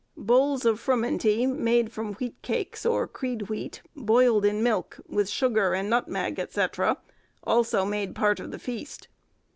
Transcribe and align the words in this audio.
Bowls 0.17 0.65
of 0.65 0.79
frumenty, 0.79 1.45
made 1.45 1.91
from 1.91 2.13
wheat 2.15 2.33
cakes 2.41 2.87
or 2.87 3.07
creed 3.07 3.49
wheat, 3.49 3.83
boiled 3.95 4.43
in 4.45 4.63
milk, 4.63 4.99
with 5.07 5.29
sugar 5.29 5.75
and 5.75 5.91
nutmeg, 5.91 6.41
&c., 6.49 6.65
also 7.43 7.85
made 7.85 8.15
part 8.15 8.39
of 8.39 8.49
the 8.49 8.57
feast. 8.57 9.07